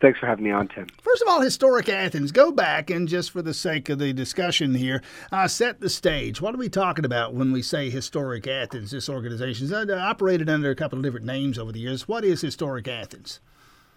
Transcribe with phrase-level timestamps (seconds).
[0.00, 0.86] Thanks for having me on, Tim.
[1.02, 2.30] First of all, historic Athens.
[2.30, 6.40] Go back and just for the sake of the discussion here, uh, set the stage.
[6.40, 8.92] What are we talking about when we say historic Athens?
[8.92, 12.06] This organization has uh, operated under a couple of different names over the years.
[12.06, 13.40] What is historic Athens?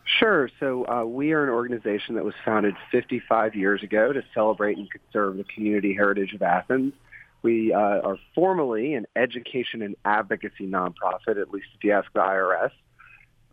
[0.04, 0.50] Sure.
[0.60, 4.90] So uh, we are an organization that was founded 55 years ago to celebrate and
[4.90, 6.94] conserve the community heritage of Athens.
[7.44, 12.22] We uh, are formally an education and advocacy nonprofit, at least if you ask the
[12.22, 12.72] IRS.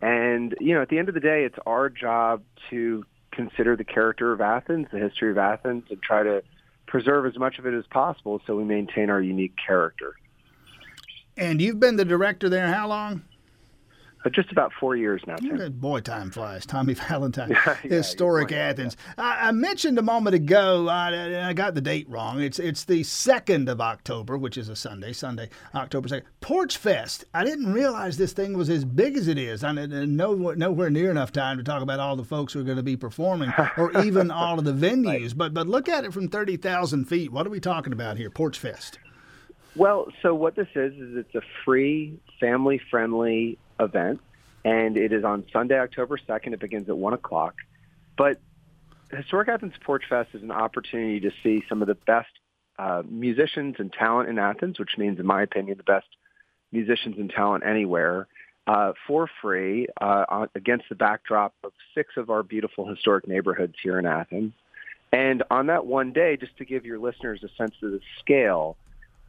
[0.01, 3.83] And, you know, at the end of the day, it's our job to consider the
[3.83, 6.43] character of Athens, the history of Athens, and try to
[6.87, 10.15] preserve as much of it as possible so we maintain our unique character.
[11.37, 13.23] And you've been the director there how long?
[14.25, 15.37] Uh, just about four years now.
[15.37, 15.71] Tim.
[15.73, 16.65] Boy, time flies.
[16.65, 18.97] Tommy Valentine, yeah, historic Athens.
[19.17, 20.89] I, I, mentioned a moment ago.
[20.89, 22.41] I, I, got the date wrong.
[22.41, 25.13] It's it's the second of October, which is a Sunday.
[25.13, 26.27] Sunday, October second.
[26.41, 27.23] Porch Fest.
[27.33, 29.63] I didn't realize this thing was as big as it is.
[29.63, 32.77] I no nowhere near enough time to talk about all the folks who are going
[32.77, 35.29] to be performing, or even all of the venues.
[35.29, 35.37] Right.
[35.37, 37.31] But but look at it from thirty thousand feet.
[37.31, 38.29] What are we talking about here?
[38.29, 38.99] Porch Fest.
[39.77, 44.19] Well, so what this is is it's a free, family-friendly event,
[44.65, 46.53] and it is on Sunday, October 2nd.
[46.53, 47.55] It begins at 1 o'clock.
[48.17, 48.39] But
[49.11, 52.29] Historic Athens Porch Fest is an opportunity to see some of the best
[52.77, 56.07] uh, musicians and talent in Athens, which means, in my opinion, the best
[56.71, 58.27] musicians and talent anywhere,
[58.67, 63.97] uh, for free uh, against the backdrop of six of our beautiful historic neighborhoods here
[63.97, 64.53] in Athens.
[65.11, 68.77] And on that one day, just to give your listeners a sense of the scale,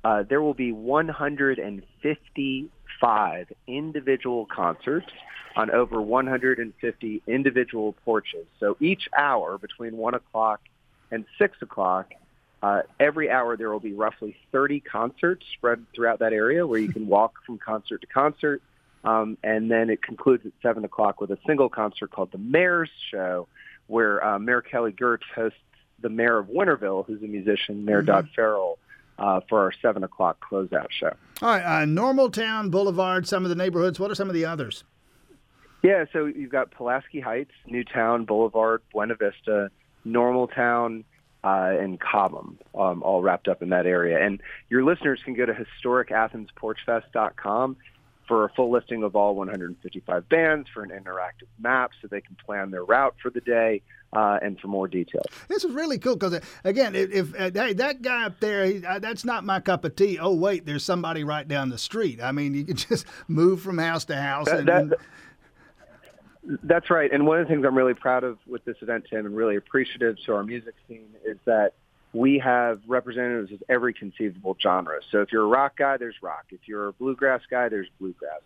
[0.05, 5.11] uh, there will be 155 individual concerts
[5.57, 8.47] on over 150 individual porches.
[8.61, 10.61] So each hour between 1 o'clock
[11.11, 12.13] and 6 o'clock,
[12.63, 16.93] uh, every hour there will be roughly 30 concerts spread throughout that area where you
[16.93, 18.63] can walk from concert to concert.
[19.03, 22.91] Um, and then it concludes at 7 o'clock with a single concert called the Mayor's
[23.11, 23.49] Show,
[23.87, 25.59] where uh, Mayor Kelly Girtz hosts
[26.01, 28.07] the mayor of Winterville, who's a musician, Mayor mm-hmm.
[28.07, 28.77] Dodd Ferrelle,
[29.21, 31.13] uh, for our seven o'clock closeout show.
[31.43, 34.01] All right, uh, Normaltown Boulevard, some of the neighborhoods.
[34.01, 34.83] What are some of the others?
[35.83, 39.71] Yeah, so you've got Pulaski Heights, Newtown Boulevard, Buena Vista,
[40.07, 41.05] Normaltown,
[41.43, 44.23] uh, and Cobbham, um, all wrapped up in that area.
[44.23, 47.77] And your listeners can go to historicathensporchfest.com
[48.31, 52.37] for a full listing of all 155 bands, for an interactive map so they can
[52.37, 53.83] plan their route for the day,
[54.13, 55.27] uh, and for more details.
[55.49, 58.65] This is really cool because, uh, again, if, if uh, hey, that guy up there,
[58.67, 60.21] he, uh, that's not my cup of tea.
[60.21, 62.23] Oh, wait, there's somebody right down the street.
[62.23, 64.47] I mean, you can just move from house to house.
[64.47, 64.99] That, and, that,
[66.63, 67.13] that's right.
[67.13, 69.57] And one of the things I'm really proud of with this event, Tim, and really
[69.57, 71.73] appreciative to our music scene is that
[72.13, 75.01] we have representatives of every conceivable genre.
[75.11, 76.47] So if you're a rock guy, there's rock.
[76.51, 78.41] If you're a bluegrass guy, there's bluegrass.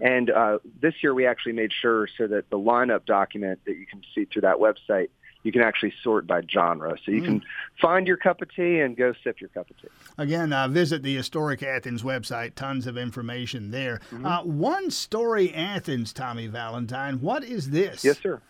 [0.00, 3.86] And uh, this year we actually made sure so that the lineup document that you
[3.86, 5.08] can see through that website,
[5.42, 6.98] you can actually sort by genre.
[7.04, 7.24] So you mm.
[7.24, 7.42] can
[7.80, 9.88] find your cup of tea and go sip your cup of tea.
[10.18, 12.54] Again, uh, visit the Historic Athens website.
[12.56, 14.00] Tons of information there.
[14.10, 14.26] Mm-hmm.
[14.26, 17.20] Uh, one Story Athens, Tommy Valentine.
[17.20, 18.04] What is this?
[18.04, 18.42] Yes, sir.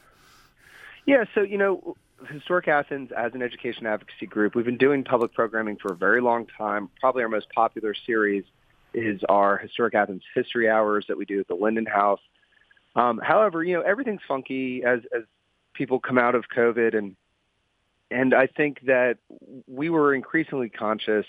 [1.05, 5.34] Yeah, so, you know, Historic Athens, as an education advocacy group, we've been doing public
[5.34, 6.88] programming for a very long time.
[7.00, 8.44] Probably our most popular series
[8.94, 12.21] is our Historic Athens History Hours that we do at the Linden House.
[12.94, 15.25] Um, however, you know everything's funky as as
[15.75, 17.15] people come out of COVID, and
[18.10, 19.19] and I think that
[19.66, 21.26] we were increasingly conscious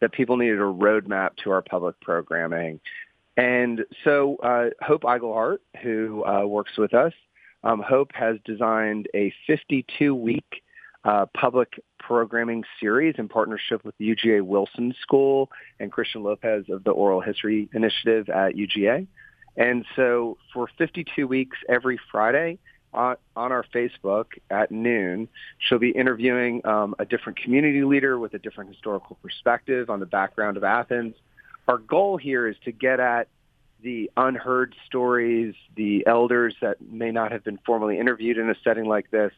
[0.00, 2.80] that people needed a roadmap to our public programming.
[3.36, 7.12] And so uh, Hope Eigelhart, who uh, works with us,
[7.64, 10.62] um, Hope has designed a 52-week
[11.04, 15.50] uh, public programming series in partnership with UGA Wilson School
[15.80, 19.06] and Christian Lopez of the Oral History Initiative at UGA.
[19.56, 22.58] And so for 52 weeks every Friday
[22.94, 28.34] on, on our Facebook at noon, she'll be interviewing um, a different community leader with
[28.34, 31.14] a different historical perspective on the background of Athens.
[31.68, 33.28] Our goal here is to get at
[33.82, 38.86] the unheard stories, the elders that may not have been formally interviewed in a setting
[38.86, 39.32] like this,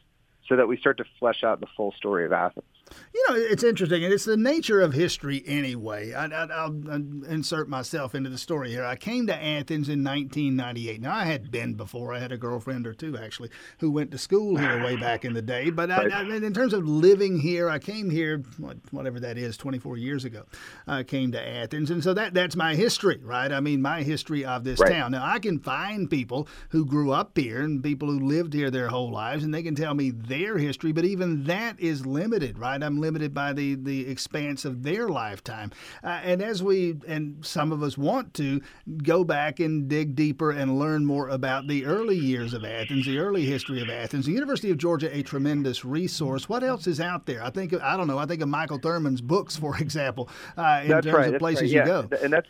[0.47, 2.65] so that we start to flesh out the full story of Athens.
[3.13, 6.13] You know, it's interesting, and it's the nature of history anyway.
[6.13, 8.85] I, will insert myself into the story here.
[8.85, 11.01] I came to Athens in 1998.
[11.01, 12.13] Now, I had been before.
[12.13, 13.49] I had a girlfriend or two, actually,
[13.79, 15.69] who went to school here way back in the day.
[15.69, 15.89] But.
[15.91, 18.43] I, I, in terms of living here, I came here,
[18.91, 20.43] whatever that is, 24 years ago.
[20.85, 23.51] I came to Athens, and so that that's my history, right?
[23.51, 24.91] I mean, my history of this right.
[24.91, 25.11] town.
[25.13, 28.89] Now, I can find people who grew up here and people who lived here their
[28.89, 32.74] whole lives, and they can tell me their history, but even that is limited, right?
[32.83, 35.71] I'm limited by the, the expanse of their lifetime.
[36.03, 38.61] Uh, and as we, and some of us want to,
[39.03, 43.17] go back and dig deeper and learn more about the early years of Athens, the
[43.17, 46.49] early history of Athens, the University of Georgia, a tremendous resource.
[46.49, 47.43] What else is out there?
[47.43, 50.89] I think, I don't know, I think of Michael Thurmond's books, for example, uh, in
[50.89, 51.71] that's terms right, of places right.
[51.71, 51.85] you yeah.
[51.85, 52.09] go.
[52.23, 52.49] And that's,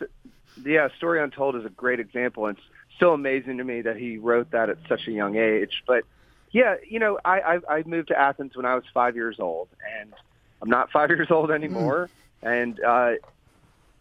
[0.64, 2.46] yeah, Story Untold is a great example.
[2.46, 5.82] And it's still amazing to me that he wrote that at such a young age.
[5.86, 6.04] But
[6.56, 9.68] yeah, you know, I, I, I moved to Athens when I was five years old,
[10.00, 10.14] and
[10.62, 12.08] I'm not five years old anymore.
[12.42, 12.62] Mm.
[12.62, 13.12] And uh,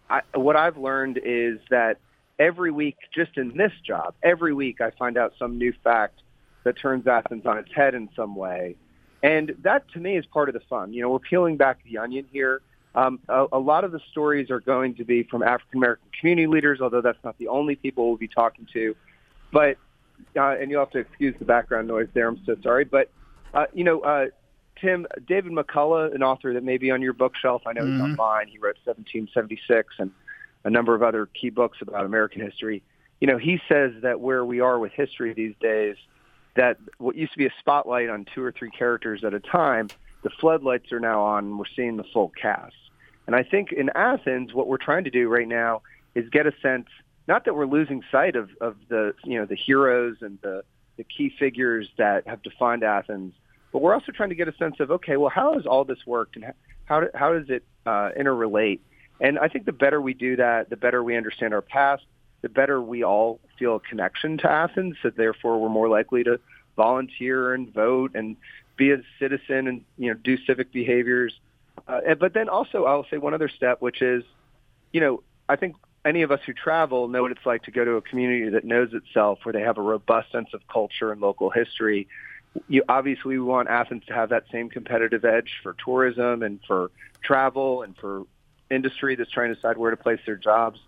[0.10, 1.98] I, what I've learned is that
[2.40, 6.22] every week, just in this job, every week I find out some new fact
[6.63, 8.78] that turns Athens on its head in some way.
[9.22, 10.94] And that to me is part of the fun.
[10.94, 12.62] You know, we're peeling back the onion here.
[12.94, 16.48] Um, a, a lot of the stories are going to be from African American community
[16.48, 18.96] leaders, although that's not the only people we'll be talking to.
[19.52, 19.78] But
[20.36, 22.28] uh, and you'll have to excuse the background noise there.
[22.28, 22.86] I'm so sorry.
[22.86, 23.12] But
[23.54, 24.28] uh, you know, uh,
[24.80, 27.64] Tim, David McCullough, an author that may be on your bookshelf.
[27.66, 27.94] I know mm-hmm.
[27.94, 28.48] he's on mine.
[28.48, 30.12] He wrote 1776 and
[30.64, 32.84] a number of other key books about American history.
[33.22, 35.96] You know, he says that where we are with history these days,
[36.56, 39.90] that what used to be a spotlight on two or three characters at a time,
[40.24, 42.76] the floodlights are now on, and we're seeing the full cast.
[43.28, 45.82] And I think in Athens, what we're trying to do right now
[46.14, 46.88] is get a sense
[47.27, 50.63] not that we're losing sight of, of the you know the heroes and the
[50.98, 53.33] the key figures that have defined Athens,
[53.74, 56.00] but we're also trying to get a sense of okay, well, how has all this
[56.06, 56.45] worked and
[56.86, 58.80] how how does it uh, interrelate?
[59.19, 62.04] And I think the better we do that, the better we understand our past,
[62.42, 64.98] the better we all feel a connection to Athens.
[65.01, 66.39] So therefore, we're more likely to
[66.75, 68.36] volunteer and vote and
[68.78, 71.33] be a citizen and you know do civic behaviors.
[71.88, 74.24] Uh, but then also, I'll say one other step, which is,
[74.92, 75.75] you know, I think
[76.06, 78.63] any of us who travel know what it's like to go to a community that
[78.63, 82.07] knows itself, where they have a robust sense of culture and local history.
[82.69, 86.92] You, obviously, we want Athens to have that same competitive edge for tourism and for
[87.24, 88.24] travel and for
[88.69, 90.80] industry that's trying to decide where to place their jobs.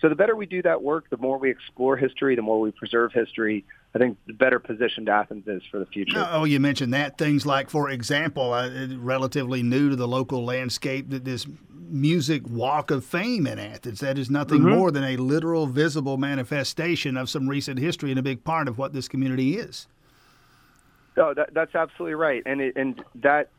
[0.00, 2.72] So the better we do that work, the more we explore history, the more we
[2.72, 3.64] preserve history,
[3.94, 6.26] I think the better positioned Athens is for the future.
[6.30, 7.18] Oh, you mentioned that.
[7.18, 11.46] Things like, for example, uh, relatively new to the local landscape, that this
[11.92, 14.00] music walk of fame in Athens.
[14.00, 14.76] That is nothing mm-hmm.
[14.76, 18.78] more than a literal, visible manifestation of some recent history and a big part of
[18.78, 19.86] what this community is.
[21.16, 22.42] Oh, that, that's absolutely right.
[22.46, 23.50] And it, and that,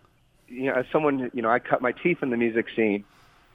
[0.47, 3.05] you know, as someone, you know, I cut my teeth in the music scene.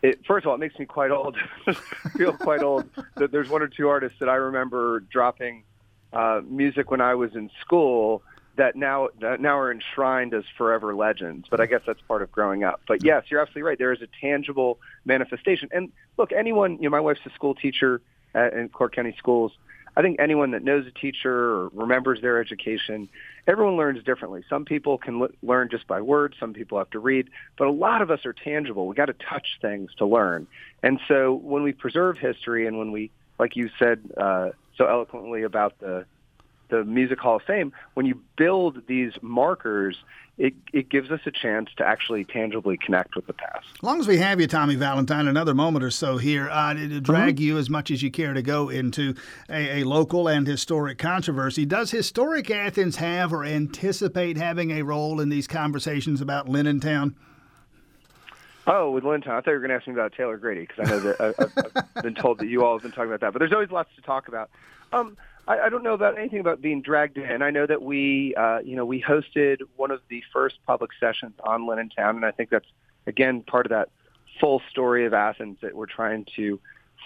[0.03, 1.37] It, first of all, it makes me quite old,
[2.17, 2.89] feel quite old.
[3.17, 5.65] That there's one or two artists that I remember dropping
[6.13, 8.23] uh, music when I was in school
[8.59, 11.47] that now that now are enshrined as forever legends.
[11.49, 12.83] But I guess that's part of growing up.
[12.87, 13.79] But yes, you're absolutely right.
[13.79, 15.69] There is a tangible manifestation.
[15.73, 18.03] And look, anyone, you know, my wife's a school teacher
[18.35, 19.53] at, in Clarke County schools.
[19.97, 23.09] I think anyone that knows a teacher or remembers their education,
[23.47, 24.45] everyone learns differently.
[24.49, 26.37] Some people can l- learn just by word.
[26.39, 27.31] Some people have to read.
[27.57, 28.87] But a lot of us are tangible.
[28.87, 30.47] We got to touch things to learn.
[30.83, 35.43] And so when we preserve history and when we, like you said uh, so eloquently
[35.43, 36.07] about the
[36.69, 39.97] the Music Hall of Fame, when you build these markers,
[40.39, 43.67] it, it gives us a chance to actually tangibly connect with the past.
[43.75, 47.01] As long as we have you, Tommy Valentine, another moment or so here, uh, to
[47.01, 47.45] drag mm-hmm.
[47.45, 49.15] you as much as you care to go into
[49.51, 51.67] a, a, local and historic controversy.
[51.67, 57.15] Does historic Athens have or anticipate having a role in these conversations about Linnentown?
[58.69, 60.87] Oh, with Linnentown, I thought you were going to ask me about Taylor Grady because
[60.87, 63.33] I know that I, I've been told that you all have been talking about that.
[63.33, 64.51] But there's always lots to talk about.
[64.93, 65.17] Um,
[65.49, 67.43] I, I don't know about anything about being dragged in.
[67.43, 71.35] I know that we, uh, you know, we hosted one of the first public sessions
[71.43, 72.69] on Linnentown, and I think that's
[73.07, 73.89] again part of that
[74.39, 76.61] full story of Athens that we're trying to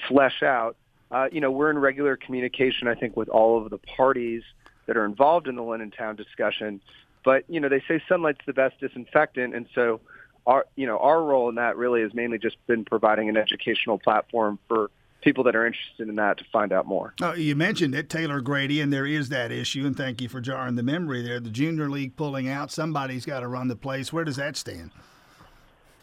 [0.09, 0.77] flesh out.
[1.11, 4.43] Uh, you know, we're in regular communication, I think, with all of the parties
[4.87, 6.81] that are involved in the Linnentown discussion.
[7.25, 10.01] But you know, they say sunlight's the best disinfectant, and so
[10.47, 13.99] our, you know, our role in that really has mainly just been providing an educational
[13.99, 14.91] platform for
[15.23, 17.15] people that are interested in that to find out more.
[17.23, 20.41] Oh, you mentioned it, Taylor Grady, and there is that issue, and thank you for
[20.41, 21.41] jarring the memory there.
[21.41, 24.13] The junior league pulling out, somebody's got to run the place.
[24.13, 24.91] Where does that stand?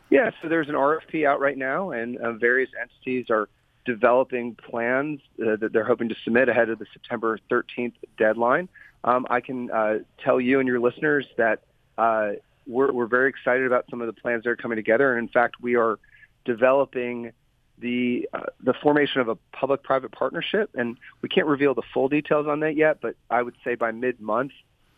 [0.10, 3.48] Yeah, so there's an RFP out right now, and uh, various entities are
[3.86, 8.70] developing plans uh, that they're hoping to submit ahead of the September 13th deadline.
[9.04, 11.62] Um, I can uh, tell you and your listeners that
[11.98, 12.32] uh,
[12.66, 15.32] we're, we're very excited about some of the plans that are coming together, and in
[15.32, 16.00] fact, we are
[16.46, 17.32] developing
[17.79, 22.48] the uh, the formation of a public-private partnership, and we can't reveal the full details
[22.48, 23.00] on that yet.
[23.01, 24.51] But I would say by mid-month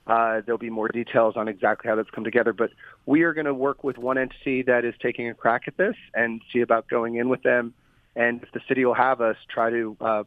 [0.08, 2.54] uh, there'll be more details on exactly how that's come together.
[2.54, 2.72] But
[3.06, 5.96] we are going to work with one entity that is taking a crack at this
[6.14, 7.74] and see about going in with them,
[8.16, 10.24] and if the city will have us, try to uh,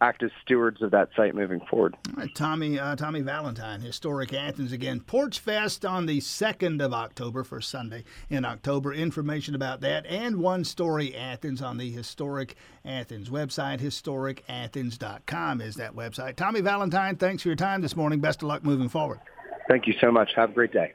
[0.00, 1.96] act as stewards of that site moving forward.
[2.34, 5.00] Tommy uh, Tommy Valentine, Historic Athens again.
[5.00, 8.92] Porch Fest on the 2nd of October for Sunday in October.
[8.92, 13.80] Information about that and One Story Athens on the Historic Athens website.
[13.80, 16.36] HistoricAthens.com is that website.
[16.36, 18.20] Tommy Valentine, thanks for your time this morning.
[18.20, 19.20] Best of luck moving forward.
[19.68, 20.30] Thank you so much.
[20.36, 20.92] Have a great day.